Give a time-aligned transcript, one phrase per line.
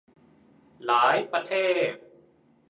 [0.85, 1.53] หลายประเท
[1.91, 1.93] ศ